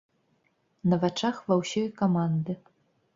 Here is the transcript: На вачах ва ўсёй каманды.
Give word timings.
На 0.93 0.97
вачах 1.03 1.37
ва 1.51 1.57
ўсёй 1.59 1.85
каманды. 1.99 2.57